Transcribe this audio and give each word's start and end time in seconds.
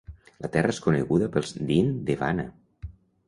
La 0.45 0.49
terra 0.55 0.71
és 0.75 0.79
coneguda 0.85 1.27
pels 1.35 1.53
"Deen 1.71 1.93
Deewana". 2.09 2.47